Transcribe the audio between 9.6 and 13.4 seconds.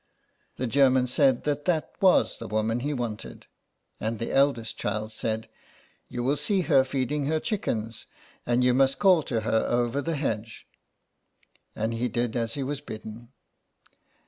over the hedge. '^ And he did as he was bidden.